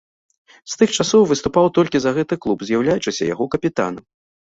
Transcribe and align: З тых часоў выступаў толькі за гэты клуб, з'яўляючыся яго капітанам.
З 0.73 0.77
тых 0.81 0.89
часоў 1.03 1.27
выступаў 1.33 1.71
толькі 1.77 1.97
за 2.07 2.17
гэты 2.17 2.41
клуб, 2.49 2.57
з'яўляючыся 2.73 3.33
яго 3.33 3.53
капітанам. 3.57 4.05